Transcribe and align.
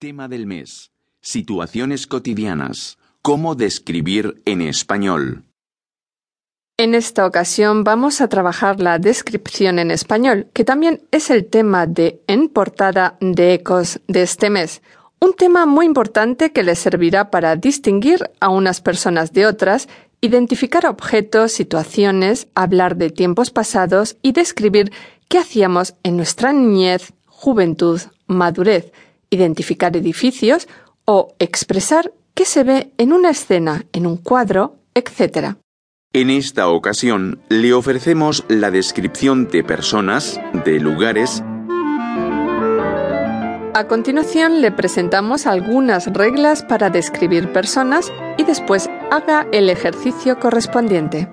Tema 0.00 0.28
del 0.28 0.46
mes. 0.46 0.92
Situaciones 1.20 2.06
cotidianas. 2.06 2.98
¿Cómo 3.20 3.56
describir 3.56 4.40
en 4.44 4.62
español? 4.62 5.42
En 6.76 6.94
esta 6.94 7.26
ocasión 7.26 7.82
vamos 7.82 8.20
a 8.20 8.28
trabajar 8.28 8.78
la 8.78 9.00
descripción 9.00 9.80
en 9.80 9.90
español, 9.90 10.46
que 10.52 10.62
también 10.62 11.02
es 11.10 11.30
el 11.30 11.46
tema 11.46 11.88
de 11.88 12.22
En 12.28 12.48
portada 12.48 13.16
de 13.20 13.54
Ecos 13.54 14.00
de 14.06 14.22
este 14.22 14.50
mes. 14.50 14.82
Un 15.18 15.32
tema 15.32 15.66
muy 15.66 15.86
importante 15.86 16.52
que 16.52 16.62
les 16.62 16.78
servirá 16.78 17.32
para 17.32 17.56
distinguir 17.56 18.30
a 18.38 18.50
unas 18.50 18.80
personas 18.80 19.32
de 19.32 19.46
otras, 19.46 19.88
identificar 20.20 20.86
objetos, 20.86 21.50
situaciones, 21.50 22.46
hablar 22.54 22.94
de 22.98 23.10
tiempos 23.10 23.50
pasados 23.50 24.16
y 24.22 24.30
describir 24.30 24.92
qué 25.28 25.38
hacíamos 25.38 25.96
en 26.04 26.16
nuestra 26.16 26.52
niñez, 26.52 27.12
juventud, 27.26 28.00
madurez, 28.28 28.92
identificar 29.30 29.96
edificios 29.96 30.68
o 31.04 31.34
expresar 31.38 32.12
qué 32.34 32.44
se 32.44 32.64
ve 32.64 32.92
en 32.98 33.12
una 33.12 33.30
escena, 33.30 33.86
en 33.92 34.06
un 34.06 34.16
cuadro, 34.16 34.76
etc. 34.94 35.56
En 36.12 36.30
esta 36.30 36.68
ocasión 36.68 37.40
le 37.48 37.72
ofrecemos 37.72 38.44
la 38.48 38.70
descripción 38.70 39.48
de 39.48 39.64
personas, 39.64 40.40
de 40.64 40.80
lugares, 40.80 41.42
A 43.78 43.86
continuación 43.86 44.60
le 44.60 44.72
presentamos 44.72 45.46
algunas 45.46 46.12
reglas 46.12 46.64
para 46.64 46.90
describir 46.90 47.52
personas 47.52 48.12
y 48.36 48.42
después 48.42 48.90
haga 49.12 49.46
el 49.52 49.70
ejercicio 49.70 50.40
correspondiente. 50.40 51.28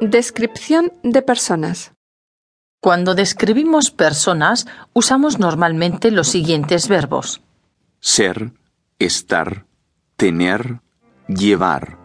Descripción 0.00 0.92
de 1.04 1.22
personas. 1.22 1.92
Cuando 2.80 3.14
describimos 3.16 3.90
personas, 3.90 4.66
usamos 4.92 5.38
normalmente 5.40 6.10
los 6.12 6.28
siguientes 6.28 6.88
verbos. 6.88 7.42
ser, 8.00 8.52
estar, 9.00 9.66
tener, 10.16 10.80
llevar. 11.26 11.98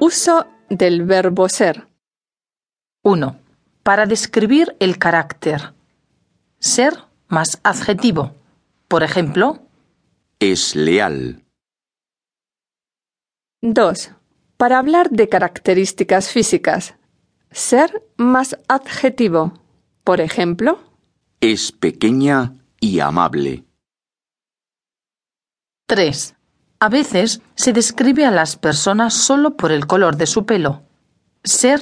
Uso 0.00 0.46
del 0.70 1.02
verbo 1.04 1.48
ser. 1.50 1.86
1. 3.02 3.38
Para 3.82 4.06
describir 4.06 4.74
el 4.80 4.98
carácter. 4.98 5.74
Ser 6.58 6.94
más 7.28 7.60
adjetivo. 7.62 8.34
Por 8.88 9.02
ejemplo, 9.02 9.60
Es 10.40 10.74
leal. 10.74 11.44
2. 13.60 14.12
Para 14.58 14.80
hablar 14.80 15.10
de 15.10 15.28
características 15.28 16.30
físicas. 16.30 16.96
Ser 17.52 18.02
más 18.16 18.58
adjetivo. 18.66 19.52
Por 20.02 20.20
ejemplo, 20.20 20.80
Es 21.40 21.70
pequeña 21.70 22.54
y 22.80 22.98
amable. 22.98 23.64
3. 25.86 26.34
A 26.80 26.88
veces 26.88 27.40
se 27.54 27.72
describe 27.72 28.24
a 28.26 28.32
las 28.32 28.56
personas 28.56 29.14
solo 29.14 29.56
por 29.56 29.70
el 29.70 29.86
color 29.86 30.16
de 30.16 30.26
su 30.26 30.44
pelo. 30.44 30.82
Ser 31.44 31.80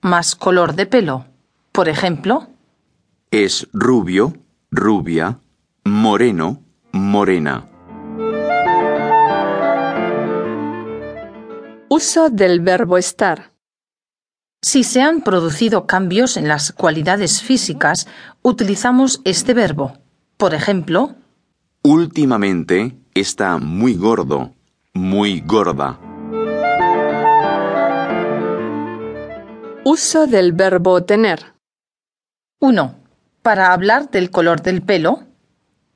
más 0.00 0.34
color 0.34 0.74
de 0.74 0.86
pelo. 0.86 1.26
Por 1.70 1.88
ejemplo, 1.88 2.48
Es 3.30 3.68
rubio, 3.72 4.34
rubia, 4.72 5.38
moreno, 5.84 6.64
morena. 6.92 7.68
Uso 11.96 12.28
del 12.28 12.60
verbo 12.60 12.98
estar. 12.98 13.52
si 14.60 14.84
se 14.84 15.00
han 15.00 15.22
producido 15.22 15.86
cambios 15.86 16.36
en 16.36 16.46
las 16.46 16.72
cualidades 16.72 17.40
físicas, 17.40 18.06
utilizamos 18.42 19.22
este 19.24 19.54
verbo. 19.54 19.96
Por 20.36 20.52
ejemplo, 20.52 21.14
Últimamente 21.82 22.98
está 23.14 23.56
muy 23.56 23.94
gordo, 23.94 24.52
muy 24.92 25.40
gorda. 25.40 25.98
Uso 29.84 30.26
del 30.26 30.52
verbo 30.52 31.02
tener. 31.04 31.54
1. 32.60 32.94
Para 33.40 33.72
hablar 33.72 34.10
del 34.10 34.30
color 34.30 34.60
del 34.60 34.82
pelo, 34.82 35.22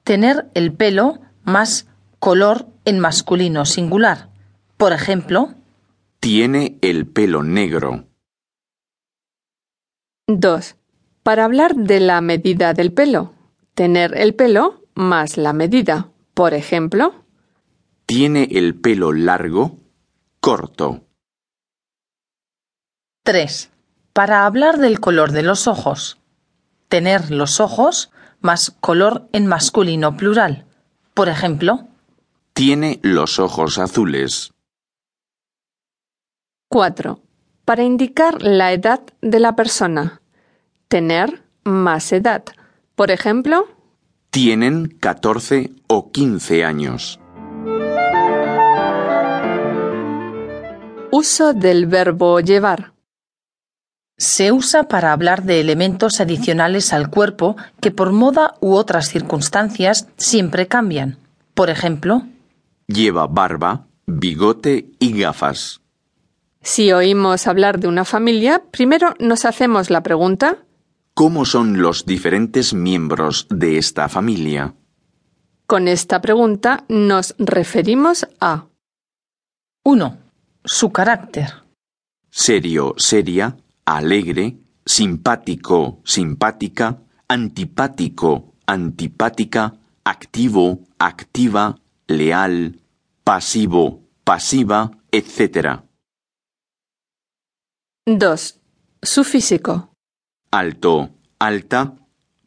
tener 0.04 0.48
el 0.54 0.72
pelo 0.72 1.18
más 1.42 1.88
color 2.18 2.68
en 2.86 3.00
masculino 3.00 3.66
singular. 3.66 4.30
Por 4.78 4.94
ejemplo, 4.94 5.56
Tiene 6.20 6.78
el 6.82 7.06
pelo 7.06 7.42
negro. 7.42 8.04
2. 10.26 10.76
Para 11.22 11.46
hablar 11.46 11.74
de 11.74 11.98
la 12.00 12.20
medida 12.20 12.74
del 12.74 12.92
pelo. 12.92 13.32
Tener 13.74 14.14
el 14.18 14.34
pelo 14.34 14.84
más 14.94 15.38
la 15.38 15.54
medida. 15.54 16.10
Por 16.34 16.52
ejemplo, 16.52 17.24
Tiene 18.04 18.48
el 18.52 18.74
pelo 18.74 19.12
largo, 19.12 19.78
corto. 20.40 21.06
3. 23.24 23.70
Para 24.12 24.44
hablar 24.44 24.76
del 24.78 25.00
color 25.00 25.32
de 25.32 25.42
los 25.42 25.66
ojos, 25.68 26.18
tener 26.88 27.30
los 27.30 27.60
ojos 27.60 28.10
más 28.40 28.76
color 28.80 29.28
en 29.32 29.46
masculino 29.46 30.18
plural. 30.18 30.66
Por 31.14 31.28
ejemplo, 31.30 31.88
Tiene 32.52 33.00
los 33.02 33.38
ojos 33.38 33.78
azules. 33.78 34.52
4. 36.74 37.18
Para 37.64 37.82
indicar 37.82 38.42
la 38.42 38.72
edad 38.72 39.00
de 39.20 39.40
la 39.40 39.56
persona. 39.56 40.20
Tener 40.86 41.42
más 41.64 42.12
edad. 42.12 42.44
Por 42.94 43.10
ejemplo, 43.10 43.66
Tienen 44.30 44.86
14 45.00 45.72
o 45.88 46.12
15 46.12 46.64
años. 46.64 47.18
uso 51.12 51.52
del 51.54 51.86
verbo 51.86 52.38
llevar. 52.38 52.92
se 54.16 54.52
usa 54.52 54.84
para 54.84 55.12
hablar 55.12 55.42
de 55.42 55.60
elementos 55.60 56.20
adicionales 56.20 56.92
al 56.92 57.10
cuerpo 57.10 57.56
que 57.80 57.90
por 57.90 58.12
moda 58.12 58.54
u 58.60 58.74
otras 58.74 59.08
circunstancias 59.08 60.06
siempre 60.18 60.68
cambian. 60.68 61.16
Por 61.54 61.68
ejemplo, 61.68 62.22
Lleva 62.86 63.26
barba, 63.26 63.86
bigote 64.06 64.90
y 65.00 65.20
gafas. 65.20 65.80
Si 66.62 66.92
oímos 66.92 67.46
hablar 67.46 67.80
de 67.80 67.88
una 67.88 68.04
familia, 68.04 68.62
primero 68.70 69.14
nos 69.18 69.44
hacemos 69.44 69.90
la 69.90 70.02
pregunta 70.02 70.58
¿Cómo 71.14 71.44
son 71.44 71.82
los 71.82 72.06
diferentes 72.06 72.72
miembros 72.72 73.46
de 73.50 73.76
esta 73.76 74.08
familia? 74.08 74.74
Con 75.66 75.86
esta 75.86 76.22
pregunta 76.22 76.84
nos 76.88 77.34
referimos 77.38 78.26
a 78.40 78.68
1. 79.84 80.18
Su 80.64 80.92
carácter. 80.92 81.48
Serio, 82.30 82.94
seria, 82.96 83.56
alegre, 83.84 84.56
simpático, 84.86 86.00
simpática, 86.04 87.02
antipático, 87.28 88.54
antipática, 88.66 89.74
activo, 90.04 90.80
activa, 90.98 91.80
leal, 92.06 92.80
pasivo, 93.24 94.04
pasiva, 94.24 94.90
etc. 95.10 95.82
2. 98.18 98.58
Su 99.02 99.24
físico. 99.24 99.90
Alto, 100.50 101.10
alta, 101.38 101.94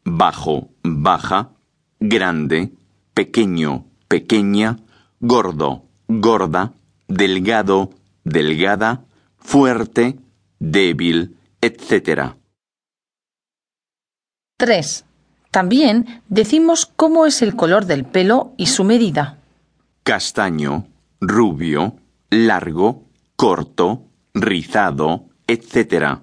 bajo, 0.03 0.69
baja, 0.83 1.51
grande, 1.99 2.71
pequeño, 3.13 3.85
pequeña, 4.07 4.77
gordo, 5.19 5.83
gorda, 6.07 6.73
delgado, 7.07 7.91
delgada, 8.23 9.05
fuerte, 9.37 10.19
débil, 10.59 11.37
etc. 11.61 12.35
3. 14.57 15.05
También 15.49 16.21
decimos 16.27 16.85
cómo 16.85 17.25
es 17.25 17.41
el 17.41 17.55
color 17.55 17.85
del 17.85 18.05
pelo 18.05 18.53
y 18.57 18.67
su 18.67 18.83
medida. 18.83 19.37
Castaño, 20.03 20.87
rubio, 21.21 21.95
largo, 22.29 23.03
corto, 23.35 24.07
rizado, 24.33 25.29
etc. 25.47 26.21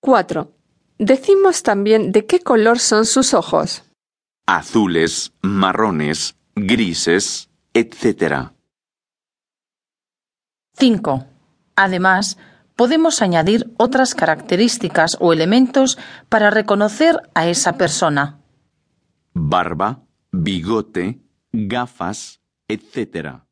4. 0.00 0.52
Decimos 0.98 1.62
también 1.62 2.12
de 2.12 2.26
qué 2.26 2.40
color 2.40 2.78
son 2.78 3.06
sus 3.06 3.34
ojos. 3.34 3.84
Azules, 4.46 5.32
marrones, 5.42 6.36
grises, 6.54 7.50
etc. 7.74 8.52
5. 10.74 11.26
Además, 11.76 12.38
podemos 12.76 13.22
añadir 13.22 13.72
otras 13.76 14.14
características 14.14 15.16
o 15.20 15.32
elementos 15.32 15.98
para 16.28 16.50
reconocer 16.50 17.20
a 17.34 17.46
esa 17.48 17.76
persona. 17.76 18.40
Barba, 19.34 20.02
bigote, 20.32 21.20
gafas, 21.52 22.40
etc. 22.68 23.42